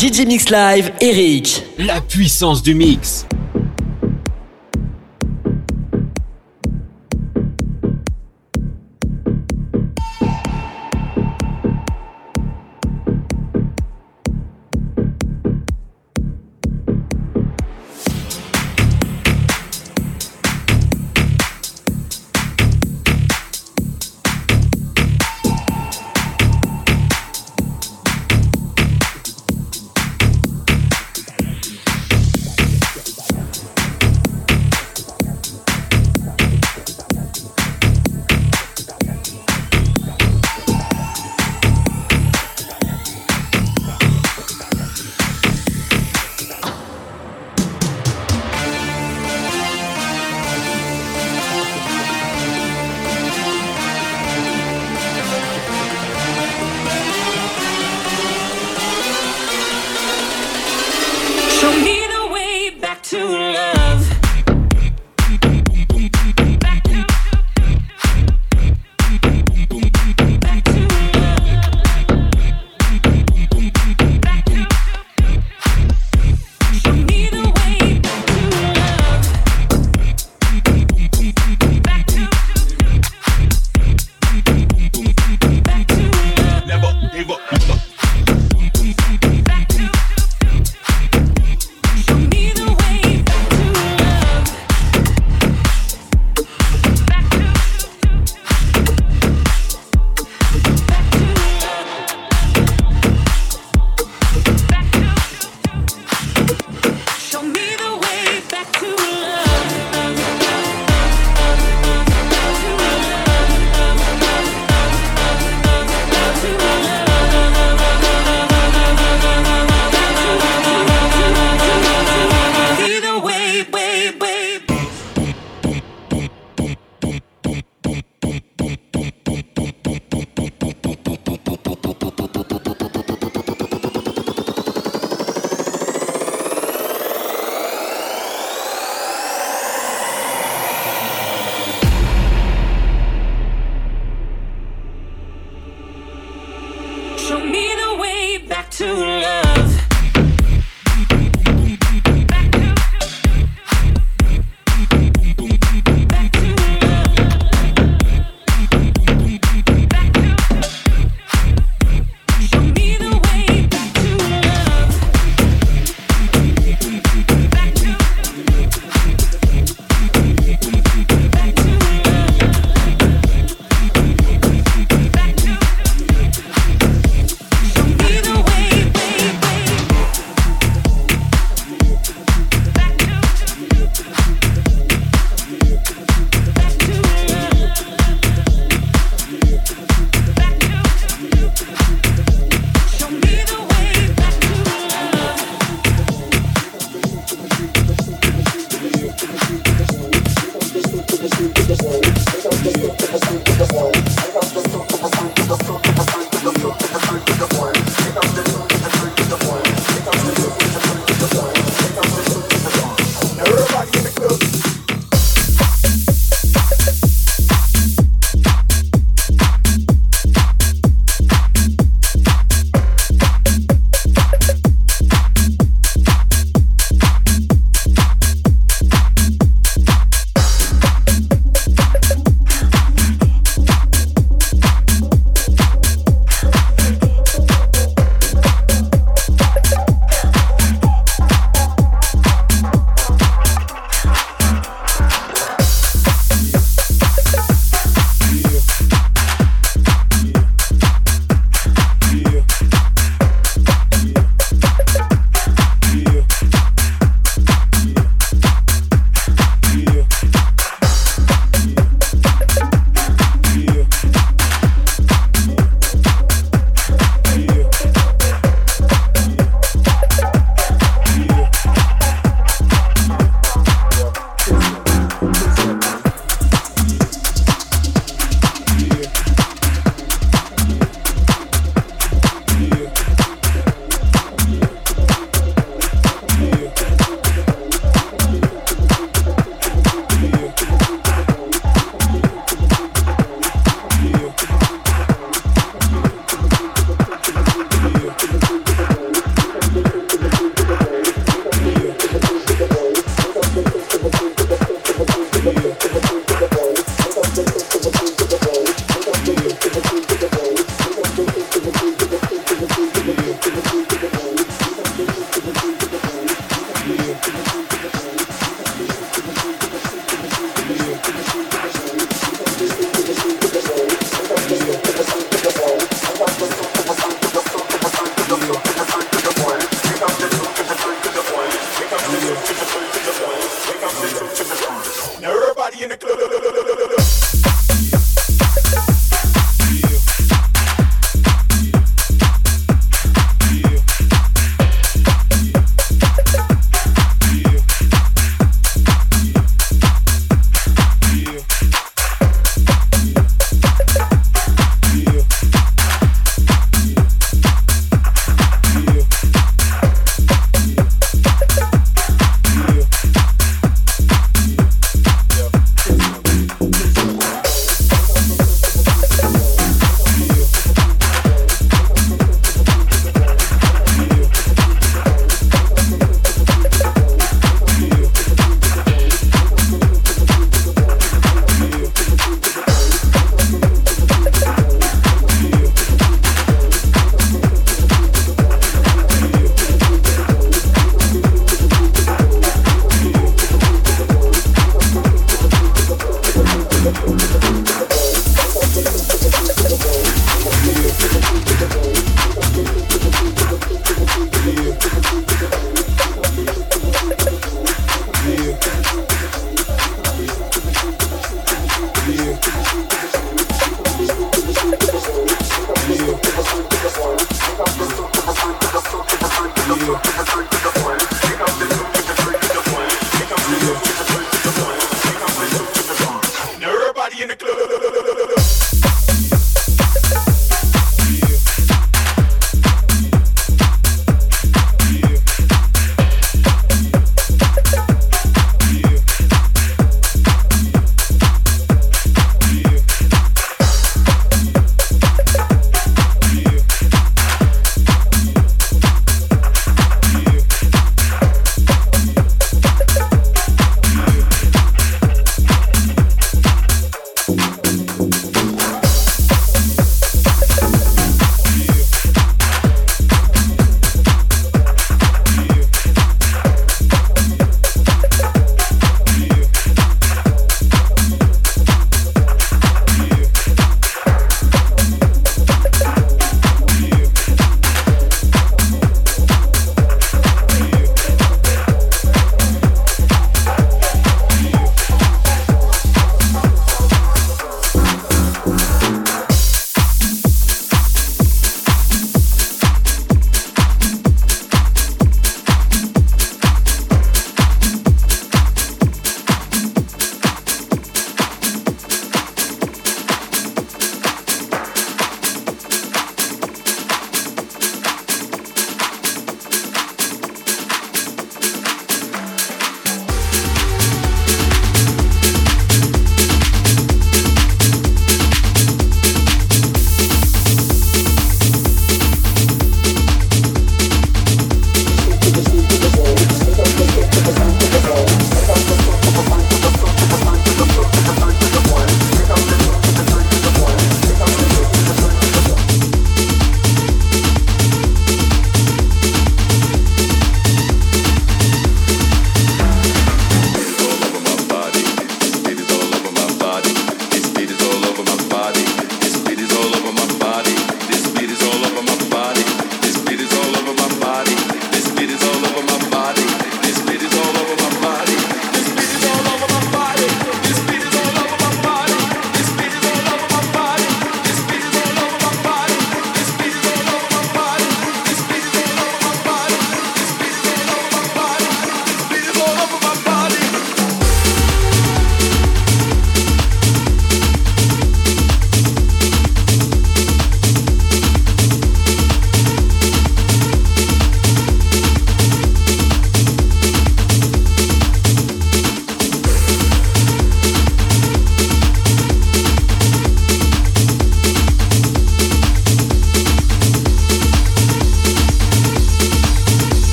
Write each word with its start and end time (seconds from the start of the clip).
DJ 0.00 0.24
Mix 0.26 0.48
Live, 0.48 0.92
Eric. 1.02 1.62
La 1.76 2.00
puissance 2.00 2.62
du 2.62 2.74
mix. 2.74 3.26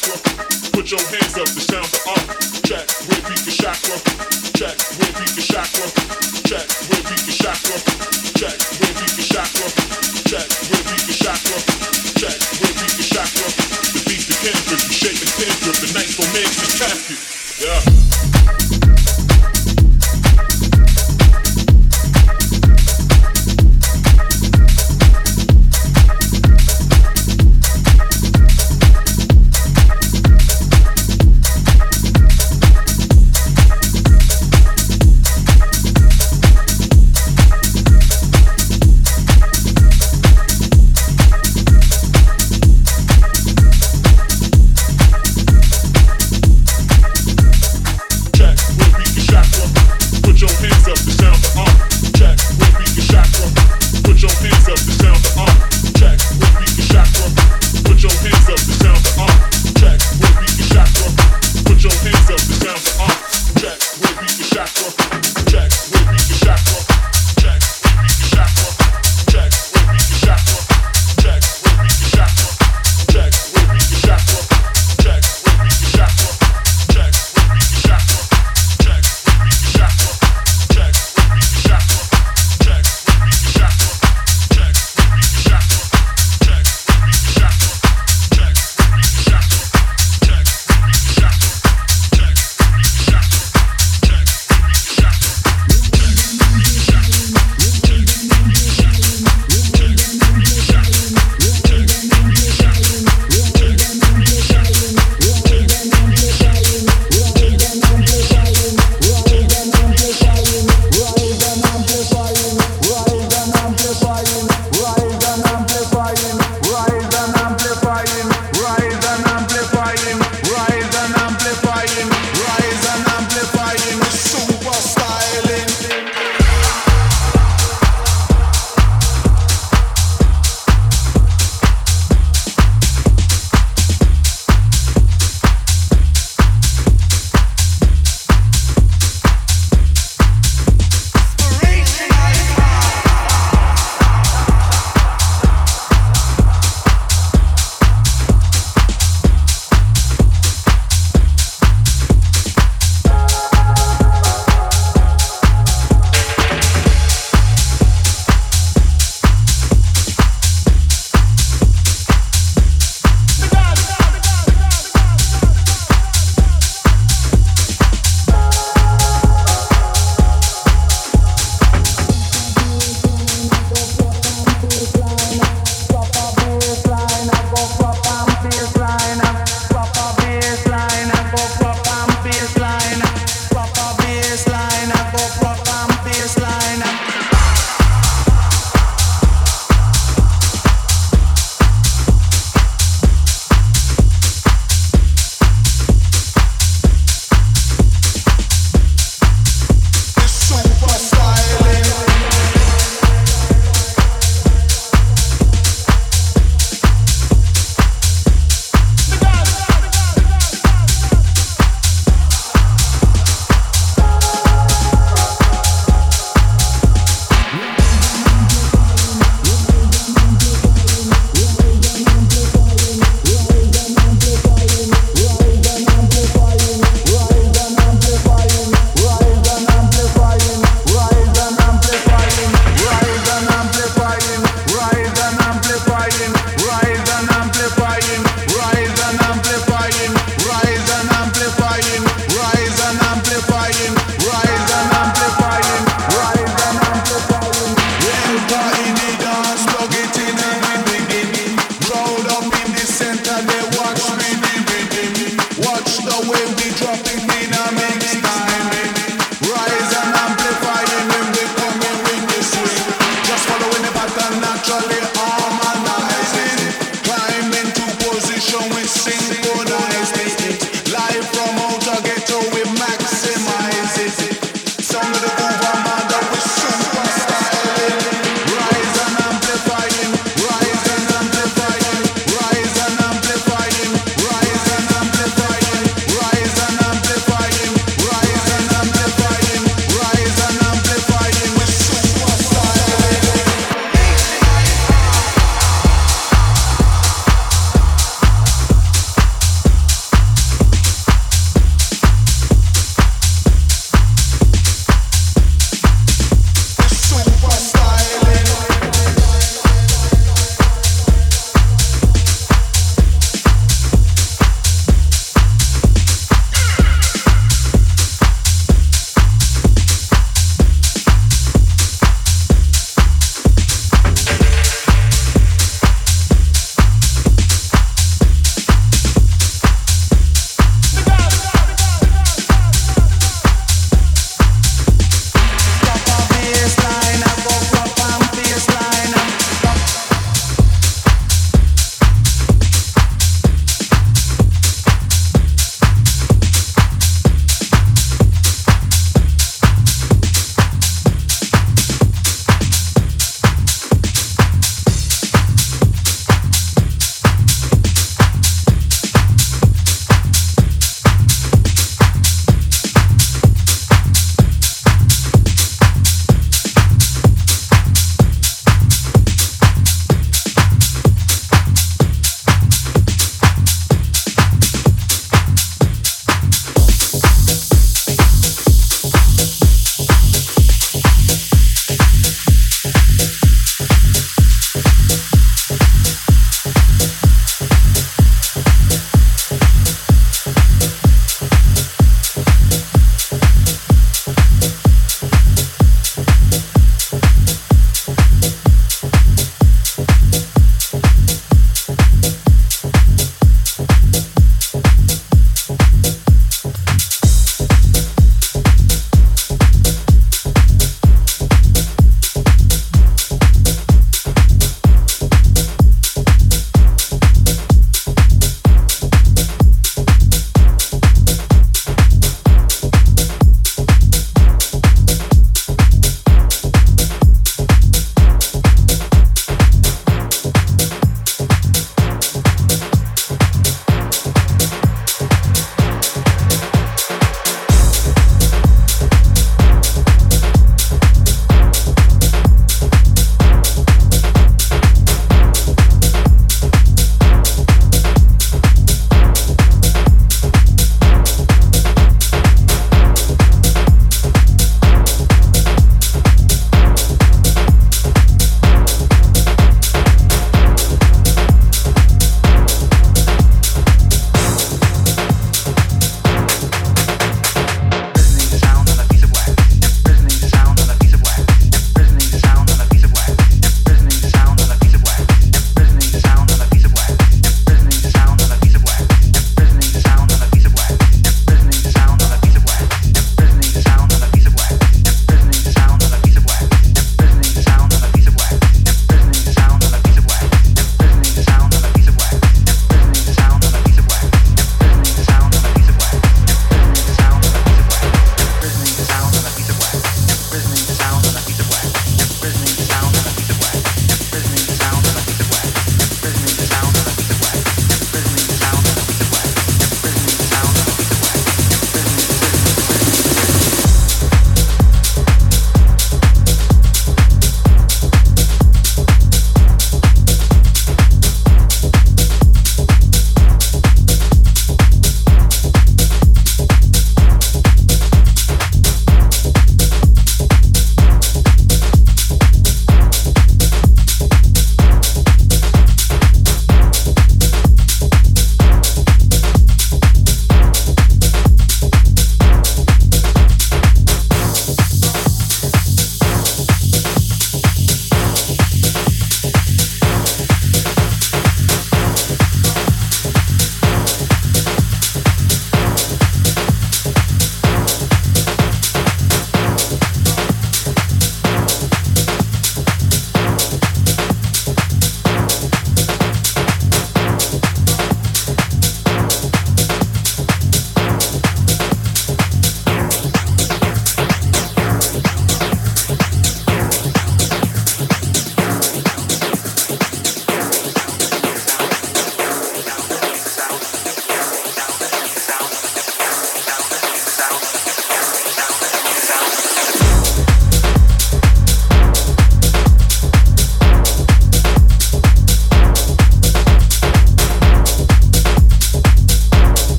Put 0.00 0.90
your 0.90 1.00
hands 1.12 1.36
up, 1.36 1.48
the 1.52 1.60
sound 1.60 1.84
of 1.84 2.08
art. 2.08 2.24
Check, 2.64 2.88
repeat 3.04 3.44
the 3.44 3.52
chakra. 3.52 4.00
Check, 4.56 4.76
repeat 4.96 5.36
the 5.36 5.44
chakra. 5.44 5.86
Check, 6.48 6.99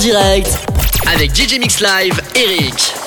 direct 0.00 0.58
avec 1.06 1.34
DJ 1.34 1.58
Mix 1.58 1.80
Live, 1.80 2.20
Eric. 2.34 2.97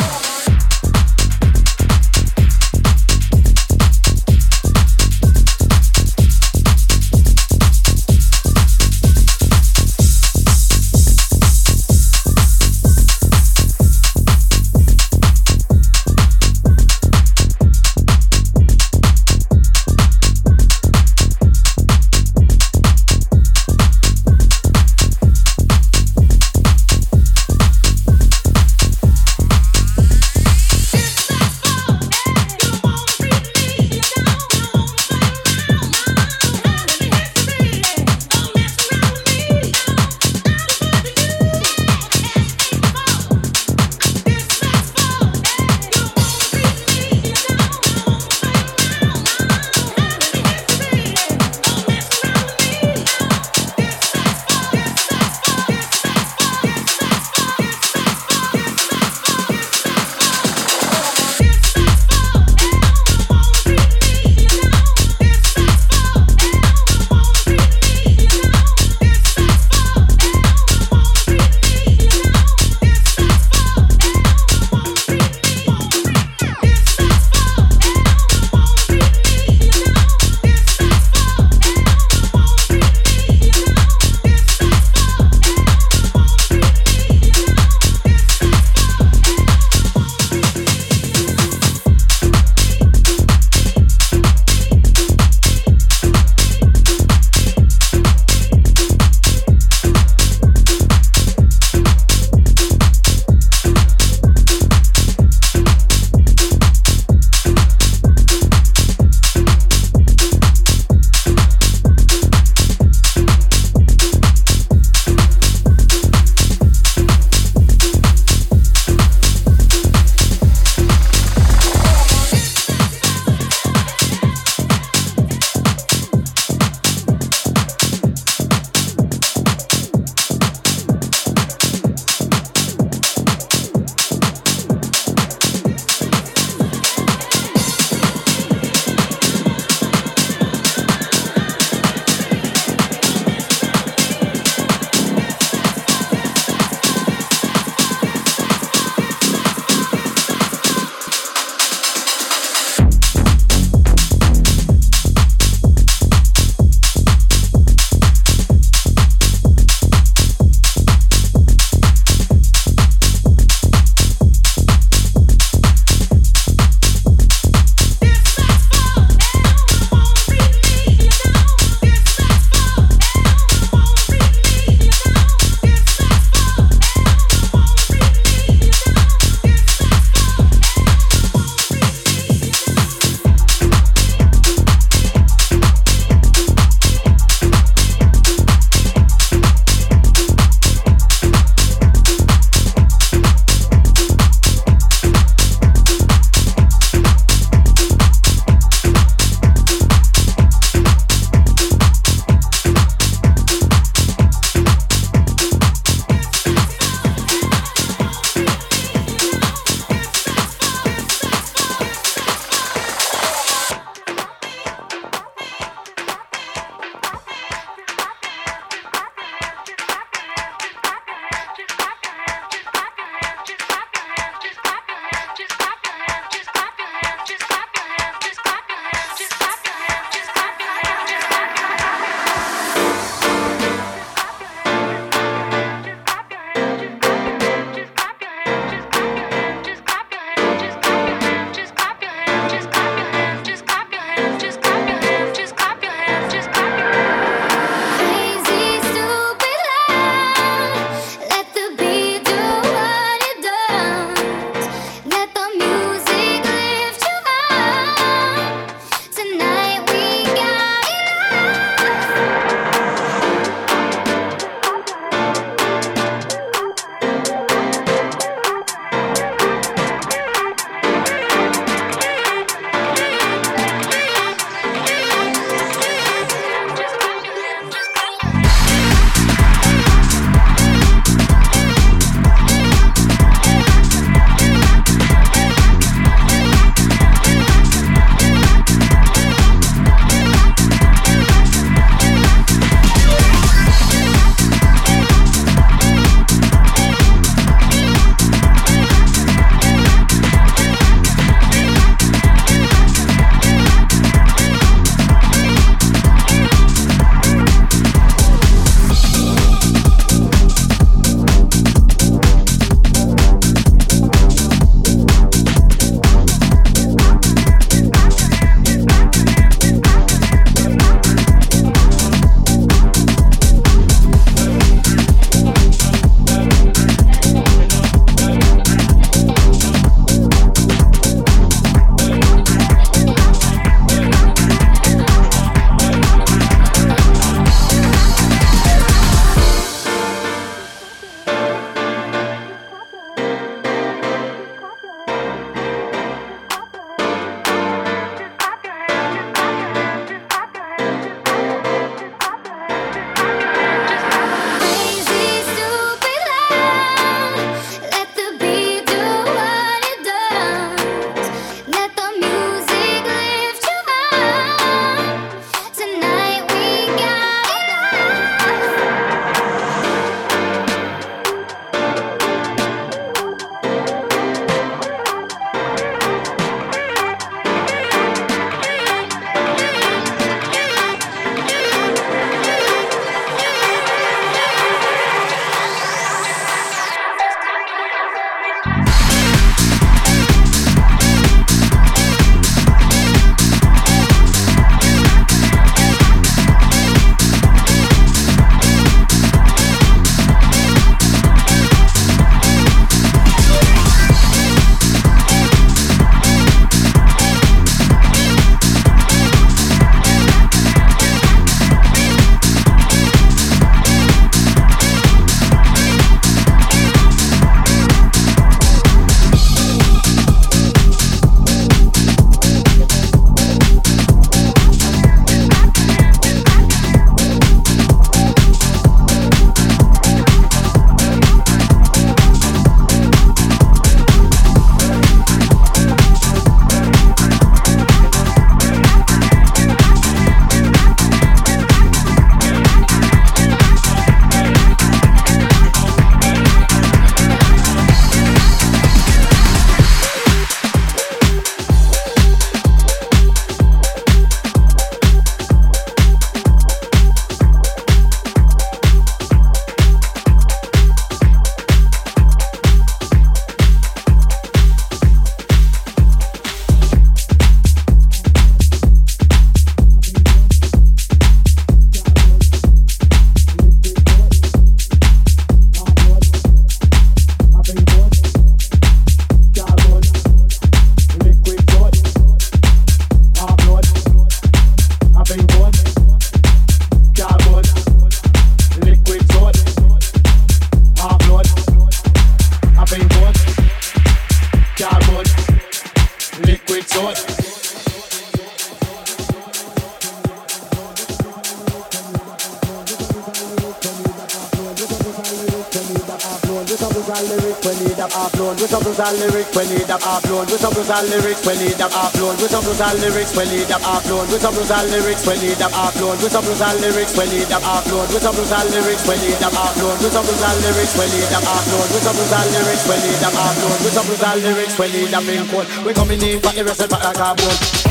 And 510.91 511.07
lyrics 511.07 511.41
we 511.47 511.55
need 511.55 511.77
them 511.79 511.89
upload. 511.95 512.35
With 512.41 512.51
some 512.51 512.67
and 512.67 512.99
lyrics 512.99 513.31
we 513.35 513.47
need 513.47 513.67
them 513.71 513.81
upload. 513.81 514.27
With 514.27 514.43
some 514.43 514.55
and 514.59 514.87
lyrics 514.91 515.23
we 515.23 515.35
need 515.39 515.57
them 515.57 515.71
upload. 515.71 516.19
With 516.19 516.31
some 516.31 516.43
and 516.43 516.79
lyrics 516.83 517.15
we 517.15 517.25
need 517.31 517.47
them 517.47 517.63
upload. 517.63 518.07
With 518.11 518.23
some 518.23 518.35
and 518.35 518.67
lyrics 518.75 519.03
we 519.07 519.15
need 519.23 519.39
them 519.39 519.55
upload. 519.55 519.97
With 520.03 520.11
some 520.11 520.27
and 520.27 520.59
lyrics 520.61 520.93
we 520.99 521.05
need 521.07 521.29
them 521.31 521.45
upload. 521.47 521.87
With 521.95 522.03
some 522.03 522.19
and 522.19 522.49
lyrics 522.51 522.85
we 522.87 522.95
need 522.99 523.19
them 523.23 523.35
upload. 523.39 523.77
With 523.79 523.95
some 523.95 524.11
and 524.11 524.39
lyrics 524.43 524.75
we 524.75 524.85
need 524.91 525.09
them 525.09 525.29
in 525.31 525.47
code. 525.47 525.67
We 525.87 525.93
coming 525.93 526.21
in 526.21 526.39
for 526.41 526.51
the 526.51 527.11
carbon. 527.15 527.90